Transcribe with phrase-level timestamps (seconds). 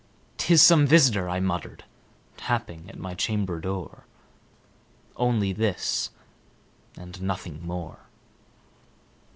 [0.39, 1.83] "'T is some visiter," I muttered,
[2.35, 4.07] "tapping at my chamber door
[5.15, 6.09] Only this,
[6.97, 7.99] and nothing more."